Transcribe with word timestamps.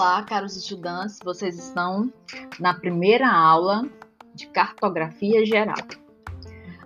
Olá, 0.00 0.22
caros 0.22 0.56
estudantes, 0.56 1.18
vocês 1.24 1.58
estão 1.58 2.08
na 2.60 2.72
primeira 2.72 3.28
aula 3.28 3.82
de 4.32 4.46
cartografia 4.46 5.44
geral. 5.44 5.74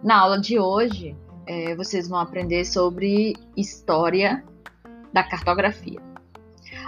Na 0.03 0.19
aula 0.19 0.41
de 0.41 0.59
hoje, 0.59 1.15
é, 1.47 1.77
vocês 1.77 2.09
vão 2.09 2.19
aprender 2.19 2.65
sobre 2.65 3.37
história 3.55 4.43
da 5.13 5.23
cartografia. 5.23 6.01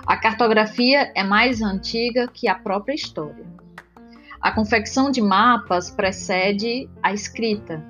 A 0.06 0.16
cartografia 0.16 1.12
é 1.14 1.22
mais 1.22 1.60
antiga 1.60 2.26
que 2.26 2.48
a 2.48 2.54
própria 2.54 2.94
história. 2.94 3.44
A 4.40 4.50
confecção 4.50 5.10
de 5.10 5.20
mapas 5.20 5.90
precede 5.90 6.88
a 7.02 7.12
escrita. 7.12 7.84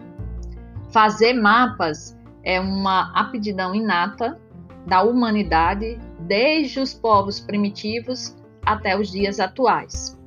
Fazer 0.90 1.34
mapas 1.34 2.18
é 2.42 2.58
uma 2.58 3.12
aptidão 3.16 3.76
inata 3.76 4.40
da 4.88 5.04
humanidade 5.04 6.00
desde 6.26 6.80
os 6.80 6.94
povos 6.94 7.40
primitivos 7.40 8.36
até 8.64 8.98
os 8.98 9.10
dias 9.10 9.38
atuais. 9.40 10.18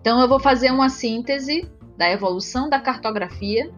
Então, 0.00 0.20
eu 0.20 0.28
vou 0.28 0.40
fazer 0.40 0.70
uma 0.70 0.88
síntese 0.88 1.70
da 1.96 2.10
evolução 2.10 2.68
da 2.68 2.80
cartografia, 2.80 3.72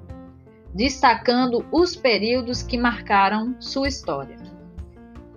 destacando 0.74 1.64
os 1.70 1.94
períodos 1.94 2.62
que 2.62 2.78
marcaram 2.78 3.54
sua 3.60 3.88
história. 3.88 4.36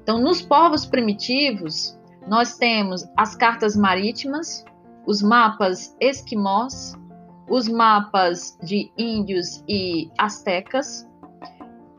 Então, 0.01 0.19
nos 0.19 0.41
povos 0.41 0.85
primitivos, 0.85 1.97
nós 2.27 2.57
temos 2.57 3.05
as 3.15 3.35
cartas 3.35 3.75
marítimas, 3.75 4.63
os 5.05 5.21
mapas 5.21 5.95
esquimós, 5.99 6.95
os 7.49 7.67
mapas 7.67 8.57
de 8.61 8.91
índios 8.97 9.63
e 9.67 10.09
astecas 10.17 11.07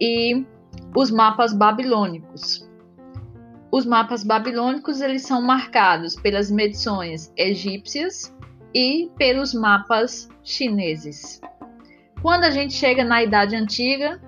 e 0.00 0.45
os 0.95 1.10
mapas 1.10 1.52
babilônicos. 1.55 2.67
Os 3.70 3.84
mapas 3.84 4.24
babilônicos 4.24 5.00
eles 5.00 5.22
são 5.22 5.42
marcados 5.42 6.16
pelas 6.16 6.50
medições 6.50 7.33
egípcias 7.36 8.34
e 8.74 9.11
pelos 9.19 9.52
mapas 9.52 10.28
chineses. 10.42 11.41
Quando 12.22 12.44
a 12.44 12.50
gente 12.50 12.72
chega 12.72 13.05
na 13.05 13.22
Idade 13.22 13.55
Antiga, 13.55 14.20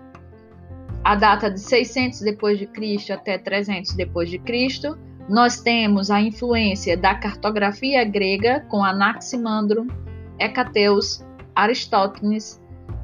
a 1.02 1.14
data 1.14 1.50
de 1.50 1.58
600 1.58 2.20
depois 2.20 2.58
de 2.58 2.66
Cristo 2.66 3.12
até 3.12 3.38
300 3.38 3.94
depois 3.94 4.28
de 4.28 4.38
Cristo, 4.38 4.98
nós 5.28 5.61
temos 5.61 6.11
a 6.11 6.20
influência 6.20 6.96
da 6.96 7.14
cartografia 7.14 8.05
grega 8.05 8.66
com 8.68 8.84
Anaximandro, 8.84 9.86
Hecateus, 10.38 11.24
Aristóteles, 11.55 12.61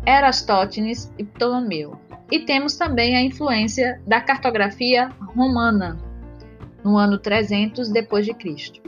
Erastótenes 0.07 1.13
e 1.19 1.25
Ptolomeu. 1.25 1.99
E 2.31 2.41
temos 2.41 2.77
também 2.77 3.17
a 3.17 3.23
influência 3.23 4.03
da 4.07 4.21
cartografia 4.21 5.09
romana, 5.35 5.97
no 6.87 6.97
ano 6.97 7.19
300 7.19 7.89
depois 7.89 8.25
de 8.25 8.33
Cristo, 8.33 8.81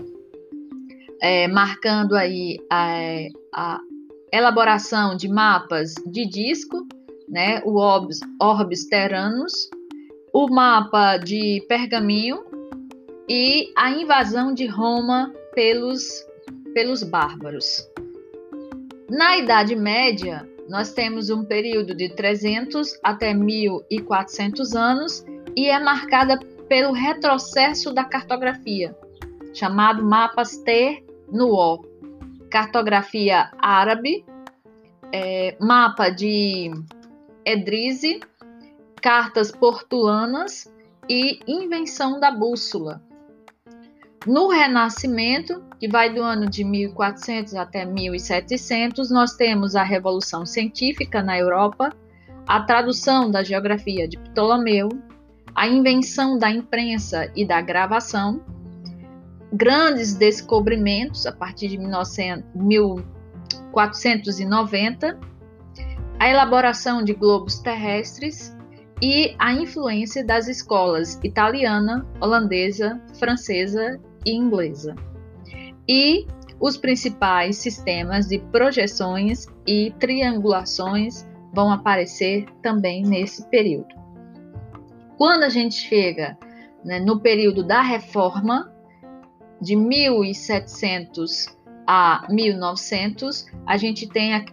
é, 1.21 1.49
marcando 1.49 2.15
aí 2.15 2.57
a, 2.71 3.27
a, 3.53 3.81
elaboração 4.33 5.17
de 5.17 5.27
mapas 5.27 5.95
de 6.07 6.25
disco, 6.25 6.87
né, 7.29 7.61
o 7.65 7.75
Orbis, 7.75 8.21
Orbis 8.41 8.87
Terranus, 8.87 9.69
o 10.33 10.49
mapa 10.49 11.17
de 11.17 11.61
pergaminho 11.69 12.45
e 13.29 13.73
a 13.77 13.91
invasão 13.91 14.55
de 14.55 14.67
Roma 14.67 15.35
pelos, 15.53 16.25
pelos 16.73 17.03
bárbaros. 17.03 17.85
Na 19.11 19.39
Idade 19.39 19.75
Média, 19.75 20.49
nós 20.69 20.93
temos 20.93 21.31
um 21.31 21.45
período 21.45 21.97
de 21.97 22.11
300 22.11 22.97
até 23.03 23.35
1400 23.35 24.77
anos 24.77 25.25
e 25.57 25.69
é 25.69 25.81
marcada 25.81 26.39
pelo 26.69 26.93
retrocesso 26.93 27.93
da 27.93 28.05
cartografia, 28.05 28.97
chamado 29.55 30.05
mapas 30.05 30.63
no 31.31 31.83
cartografia 32.51 33.51
árabe, 33.59 34.25
é, 35.13 35.57
mapa 35.61 36.11
de 36.11 36.71
Edrise, 37.45 38.21
cartas 39.01 39.51
portulanas 39.51 40.73
e 41.09 41.41
invenção 41.47 42.21
da 42.21 42.31
bússola. 42.31 43.03
No 44.27 44.49
Renascimento, 44.49 45.63
que 45.79 45.89
vai 45.89 46.13
do 46.13 46.23
ano 46.23 46.51
de 46.51 46.65
1400 46.65 47.55
até 47.55 47.85
1700, 47.85 49.11
nós 49.11 49.35
temos 49.35 49.75
a 49.75 49.83
Revolução 49.83 50.45
Científica 50.45 51.23
na 51.23 51.39
Europa, 51.39 51.91
a 52.47 52.61
tradução 52.63 53.31
da 53.31 53.43
geografia 53.43 54.09
de 54.09 54.19
Ptolomeu, 54.19 54.89
a 55.59 55.67
invenção 55.67 56.39
da 56.39 56.49
imprensa 56.49 57.31
e 57.35 57.45
da 57.45 57.61
gravação, 57.61 58.41
grandes 59.53 60.15
descobrimentos 60.15 61.27
a 61.27 61.33
partir 61.33 61.67
de 61.67 61.77
1900, 61.77 62.45
1490, 62.55 65.19
a 66.17 66.29
elaboração 66.29 67.03
de 67.03 67.13
globos 67.13 67.59
terrestres 67.59 68.57
e 69.03 69.35
a 69.37 69.53
influência 69.53 70.25
das 70.25 70.47
escolas 70.47 71.19
italiana, 71.25 72.07
holandesa, 72.21 73.03
francesa 73.19 74.01
e 74.25 74.37
inglesa. 74.37 74.95
E 75.89 76.25
os 76.61 76.77
principais 76.77 77.57
sistemas 77.57 78.29
de 78.29 78.39
projeções 78.53 79.49
e 79.67 79.93
triangulações 79.99 81.27
vão 81.53 81.73
aparecer 81.73 82.47
também 82.63 83.03
nesse 83.03 83.45
período. 83.49 83.99
Quando 85.19 85.43
a 85.43 85.49
gente 85.49 85.75
chega 85.75 86.39
né, 86.85 87.01
no 87.01 87.19
período 87.19 87.65
da 87.65 87.83
reforma, 87.83 88.73
de 89.61 89.75
1700 89.75 91.47
a 91.85 92.25
1900, 92.31 93.47
a 93.67 93.77
gente 93.77 94.09
tem 94.09 94.35
a, 94.35 94.45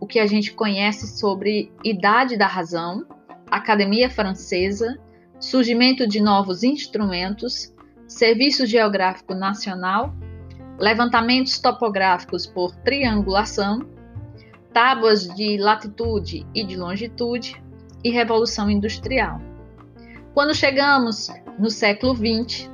o 0.00 0.06
que 0.06 0.18
a 0.18 0.26
gente 0.26 0.54
conhece 0.54 1.18
sobre 1.18 1.70
idade 1.84 2.38
da 2.38 2.46
razão, 2.46 3.06
Academia 3.50 4.08
Francesa, 4.08 4.98
surgimento 5.38 6.06
de 6.06 6.22
novos 6.22 6.62
instrumentos, 6.62 7.74
Serviço 8.08 8.64
Geográfico 8.64 9.34
Nacional, 9.34 10.14
levantamentos 10.78 11.58
topográficos 11.58 12.46
por 12.46 12.74
triangulação, 12.76 13.86
tábuas 14.72 15.28
de 15.34 15.58
latitude 15.58 16.46
e 16.54 16.64
de 16.64 16.76
longitude 16.76 17.62
e 18.02 18.08
Revolução 18.08 18.70
Industrial. 18.70 19.38
Quando 20.34 20.52
chegamos 20.52 21.28
no 21.60 21.70
século 21.70 22.12
20, 22.12 22.68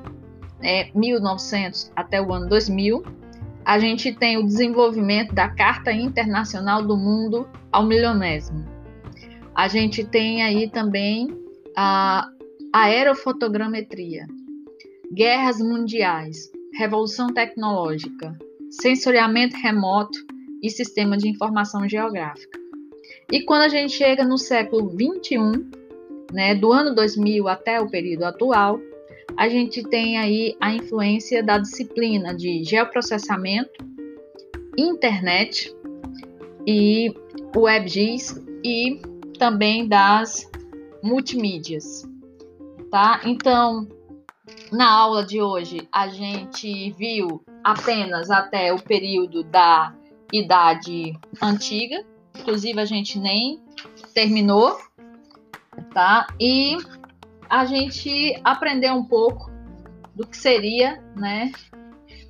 é, 0.63 0.91
1900 0.95 1.93
até 1.95 2.21
o 2.21 2.33
ano 2.33 2.49
2000, 2.49 3.03
a 3.67 3.79
gente 3.79 4.15
tem 4.15 4.39
o 4.39 4.47
desenvolvimento 4.47 5.35
da 5.35 5.47
Carta 5.51 5.93
Internacional 5.93 6.83
do 6.83 6.97
Mundo 6.97 7.47
ao 7.71 7.85
milionésimo. 7.85 8.65
A 9.55 9.69
gente 9.69 10.03
tem 10.03 10.43
aí 10.43 10.71
também 10.71 11.29
a 11.77 12.27
aerofotogrametria, 12.73 14.27
guerras 15.13 15.61
mundiais, 15.61 16.51
revolução 16.79 17.27
tecnológica, 17.27 18.39
sensoriamento 18.71 19.55
remoto 19.59 20.19
e 20.63 20.71
sistema 20.71 21.15
de 21.15 21.29
informação 21.29 21.87
geográfica. 21.87 22.59
E 23.31 23.45
quando 23.45 23.63
a 23.63 23.69
gente 23.69 23.93
chega 23.93 24.25
no 24.25 24.39
século 24.39 24.89
21, 24.97 25.80
né, 26.33 26.55
do 26.55 26.73
ano 26.73 26.95
2000 26.95 27.49
até 27.49 27.81
o 27.81 27.89
período 27.89 28.25
atual, 28.25 28.81
a 29.37 29.49
gente 29.49 29.83
tem 29.83 30.19
aí 30.19 30.57
a 30.61 30.73
influência 30.73 31.43
da 31.43 31.59
disciplina 31.59 32.35
de 32.35 32.65
geoprocessamento, 32.65 33.85
internet 34.77 35.75
e 36.67 37.15
WebGIS 37.57 38.41
e 38.65 39.01
também 39.39 39.89
das 39.89 40.49
multimídias, 41.03 42.07
tá? 42.91 43.21
Então, 43.25 43.89
na 44.71 44.91
aula 44.91 45.25
de 45.25 45.41
hoje 45.41 45.89
a 45.93 46.09
gente 46.09 46.93
viu 46.93 47.43
apenas 47.65 48.31
até 48.31 48.73
o 48.73 48.81
período 48.81 49.43
da 49.43 49.95
Idade 50.33 51.19
Antiga, 51.43 52.05
inclusive 52.39 52.79
a 52.81 52.85
gente 52.85 53.19
nem 53.19 53.61
terminou 54.15 54.77
tá? 55.93 56.27
E 56.39 56.77
a 57.49 57.65
gente 57.65 58.41
aprendeu 58.45 58.95
um 58.95 59.05
pouco 59.05 59.51
do 60.15 60.27
que 60.27 60.37
seria, 60.37 61.03
né, 61.17 61.53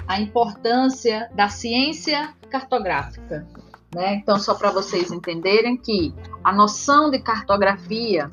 a 0.06 0.20
importância 0.20 1.30
da 1.34 1.48
ciência 1.48 2.34
cartográfica, 2.48 3.46
né? 3.94 4.14
Então, 4.14 4.38
só 4.38 4.54
para 4.54 4.70
vocês 4.70 5.12
entenderem 5.12 5.76
que 5.76 6.14
a 6.42 6.52
noção 6.52 7.10
de 7.10 7.18
cartografia 7.20 8.30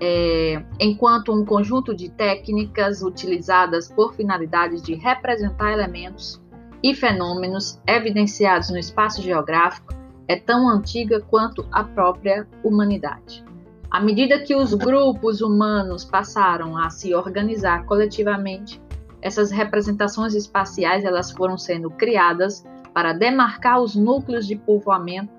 é, 0.00 0.62
enquanto 0.78 1.32
um 1.32 1.44
conjunto 1.44 1.94
de 1.94 2.08
técnicas 2.08 3.02
utilizadas 3.02 3.88
por 3.88 4.14
finalidades 4.14 4.82
de 4.82 4.94
representar 4.94 5.72
elementos 5.72 6.40
e 6.82 6.94
fenômenos 6.94 7.78
evidenciados 7.86 8.70
no 8.70 8.78
espaço 8.78 9.20
geográfico, 9.20 9.94
é 10.26 10.36
tão 10.36 10.68
antiga 10.68 11.20
quanto 11.20 11.66
a 11.70 11.84
própria 11.84 12.48
humanidade. 12.64 13.44
À 13.90 13.98
medida 13.98 14.38
que 14.38 14.54
os 14.54 14.72
grupos 14.72 15.40
humanos 15.40 16.04
passaram 16.04 16.76
a 16.76 16.88
se 16.90 17.12
organizar 17.12 17.84
coletivamente, 17.86 18.80
essas 19.20 19.50
representações 19.50 20.32
espaciais 20.34 21.04
elas 21.04 21.32
foram 21.32 21.58
sendo 21.58 21.90
criadas 21.90 22.64
para 22.94 23.12
demarcar 23.12 23.80
os 23.80 23.96
núcleos 23.96 24.46
de 24.46 24.54
povoamento 24.54 25.32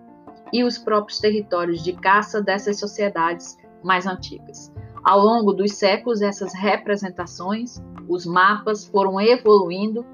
e 0.51 0.65
os 0.65 0.77
próprios 0.77 1.17
territórios 1.19 1.81
de 1.81 1.93
caça 1.93 2.41
dessas 2.41 2.77
sociedades 2.77 3.57
mais 3.81 4.05
antigas. 4.05 4.69
Ao 5.01 5.19
longo 5.19 5.53
dos 5.53 5.73
séculos, 5.75 6.21
essas 6.21 6.53
representações, 6.53 7.81
os 8.07 8.25
mapas 8.25 8.85
foram 8.85 9.19
evoluindo, 9.19 10.05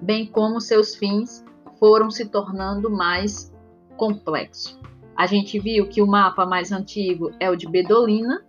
bem 0.00 0.26
como 0.26 0.60
seus 0.60 0.94
fins 0.94 1.44
foram 1.80 2.08
se 2.08 2.26
tornando 2.28 2.88
mais 2.88 3.52
complexos. 3.96 4.78
A 5.20 5.26
gente 5.26 5.58
viu 5.58 5.86
que 5.86 6.00
o 6.00 6.06
mapa 6.06 6.46
mais 6.46 6.72
antigo 6.72 7.30
é 7.38 7.50
o 7.50 7.54
de 7.54 7.68
Bedolina, 7.68 8.42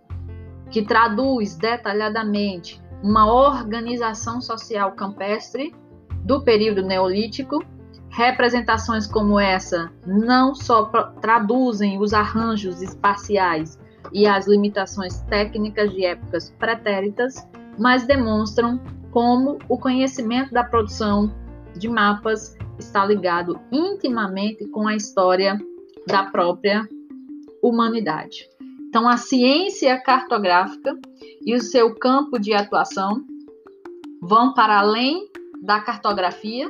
que 0.70 0.82
traduz 0.82 1.54
detalhadamente 1.58 2.82
uma 3.04 3.30
organização 3.30 4.40
social 4.40 4.94
campestre 4.94 5.76
do 6.24 6.42
período 6.42 6.82
neolítico. 6.82 7.62
Representações 8.10 9.06
como 9.06 9.38
essa 9.38 9.92
não 10.08 10.56
só 10.56 10.86
traduzem 11.20 12.00
os 12.00 12.14
arranjos 12.14 12.82
espaciais 12.82 13.78
e 14.14 14.26
as 14.26 14.48
limitações 14.48 15.20
técnicas 15.24 15.92
de 15.92 16.06
épocas 16.06 16.52
pretéritas, 16.58 17.46
mas 17.78 18.08
demonstram 18.08 18.80
como 19.12 19.60
o 19.68 19.78
conhecimento 19.78 20.54
da 20.54 20.64
produção 20.64 21.36
de 21.78 21.90
mapas 21.90 22.56
está 22.80 23.04
ligado 23.04 23.60
intimamente 23.74 24.66
com 24.68 24.88
a 24.88 24.96
história 24.96 25.60
da 26.08 26.24
própria 26.24 26.88
humanidade. 27.62 28.50
Então, 28.92 29.08
a 29.08 29.16
ciência 29.16 29.98
cartográfica 30.02 30.98
e 31.46 31.56
o 31.56 31.62
seu 31.62 31.96
campo 31.96 32.38
de 32.38 32.54
atuação 32.54 33.24
vão 34.22 34.54
para 34.54 34.80
além 34.80 35.30
da 35.62 35.80
cartografia. 35.80 36.68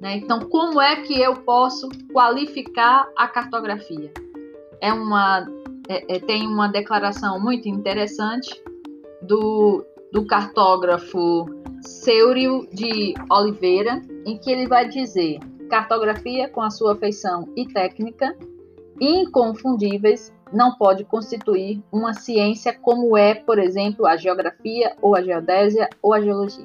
Né? 0.00 0.16
Então, 0.16 0.40
como 0.40 0.80
é 0.80 0.96
que 0.96 1.18
eu 1.18 1.36
posso 1.36 1.88
qualificar 2.12 3.08
a 3.16 3.26
cartografia? 3.26 4.12
É 4.80 4.92
uma, 4.92 5.46
é, 5.88 6.16
é, 6.16 6.20
tem 6.20 6.46
uma 6.46 6.68
declaração 6.68 7.40
muito 7.40 7.68
interessante 7.68 8.62
do, 9.22 9.82
do 10.12 10.26
cartógrafo 10.26 11.46
Seurio 11.80 12.68
de 12.72 13.14
Oliveira, 13.30 14.02
em 14.26 14.36
que 14.36 14.50
ele 14.50 14.66
vai 14.66 14.88
dizer: 14.88 15.38
cartografia, 15.70 16.48
com 16.48 16.60
a 16.60 16.70
sua 16.70 16.94
feição 16.96 17.48
e 17.56 17.66
técnica 17.66 18.36
inconfundíveis, 19.02 20.32
não 20.52 20.76
pode 20.76 21.04
constituir 21.04 21.82
uma 21.90 22.14
ciência 22.14 22.72
como 22.72 23.16
é, 23.16 23.34
por 23.34 23.58
exemplo, 23.58 24.06
a 24.06 24.16
geografia 24.16 24.94
ou 25.02 25.16
a 25.16 25.22
geodésia 25.22 25.88
ou 26.00 26.14
a 26.14 26.20
geologia. 26.20 26.64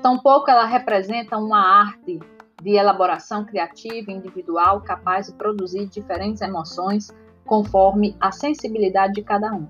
Tampouco 0.00 0.50
ela 0.50 0.64
representa 0.64 1.36
uma 1.36 1.60
arte 1.60 2.18
de 2.62 2.70
elaboração 2.70 3.44
criativa 3.44 4.10
individual 4.10 4.80
capaz 4.80 5.26
de 5.26 5.34
produzir 5.34 5.86
diferentes 5.86 6.40
emoções 6.40 7.14
conforme 7.44 8.16
a 8.18 8.32
sensibilidade 8.32 9.12
de 9.14 9.22
cada 9.22 9.52
um. 9.52 9.68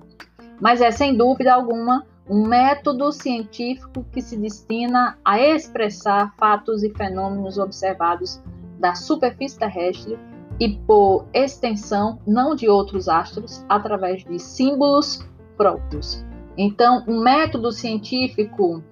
Mas 0.60 0.80
é 0.80 0.92
sem 0.92 1.16
dúvida 1.16 1.52
alguma 1.52 2.06
um 2.28 2.46
método 2.46 3.10
científico 3.12 4.04
que 4.12 4.20
se 4.20 4.36
destina 4.36 5.18
a 5.24 5.40
expressar 5.40 6.34
fatos 6.36 6.82
e 6.82 6.90
fenômenos 6.90 7.58
observados 7.58 8.40
da 8.78 8.94
superfície 8.94 9.58
terrestre 9.58 10.18
e, 10.58 10.70
por 10.70 11.26
extensão, 11.32 12.18
não 12.26 12.54
de 12.54 12.68
outros 12.68 13.08
astros, 13.08 13.64
através 13.68 14.24
de 14.24 14.38
símbolos 14.38 15.26
próprios. 15.56 16.24
Então, 16.56 17.04
um 17.06 17.20
método 17.20 17.70
científico 17.70 18.82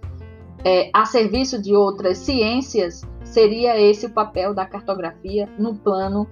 é, 0.65 0.91
a 0.93 1.05
serviço 1.05 1.61
de 1.61 1.75
outras 1.75 2.19
ciências 2.19 3.03
seria 3.23 3.81
esse 3.81 4.07
o 4.07 4.11
papel 4.11 4.55
da 4.55 4.67
cartografia 4.67 5.49
no 5.59 5.75
plano 5.75 6.29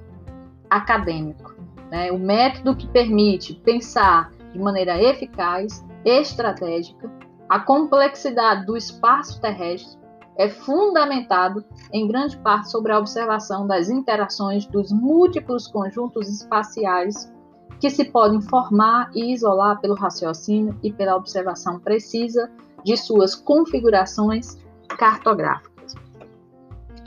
acadêmico. 0.68 1.54
Né? 1.90 2.10
O 2.12 2.18
método 2.18 2.76
que 2.76 2.86
permite 2.86 3.54
pensar 3.54 4.30
de 4.52 4.58
maneira 4.58 5.02
eficaz, 5.02 5.84
estratégica, 6.04 7.10
a 7.48 7.60
complexidade 7.60 8.66
do 8.66 8.76
espaço 8.76 9.40
terrestre 9.40 10.01
é 10.36 10.48
fundamentado 10.48 11.64
em 11.92 12.06
grande 12.08 12.36
parte 12.38 12.70
sobre 12.70 12.92
a 12.92 12.98
observação 12.98 13.66
das 13.66 13.88
interações 13.90 14.66
dos 14.66 14.90
múltiplos 14.90 15.66
conjuntos 15.68 16.28
espaciais 16.28 17.32
que 17.80 17.90
se 17.90 18.04
podem 18.04 18.40
formar 18.40 19.10
e 19.14 19.32
isolar 19.32 19.80
pelo 19.80 19.94
raciocínio 19.94 20.78
e 20.82 20.92
pela 20.92 21.16
observação 21.16 21.80
precisa 21.80 22.50
de 22.84 22.96
suas 22.96 23.34
configurações 23.34 24.56
cartográficas. 24.88 25.94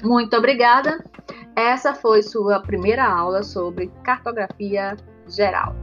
Muito 0.03 0.35
obrigada. 0.35 1.03
Essa 1.55 1.93
foi 1.93 2.21
sua 2.21 2.59
primeira 2.59 3.05
aula 3.05 3.41
sobre 3.41 3.87
cartografia 4.03 4.97
geral. 5.27 5.73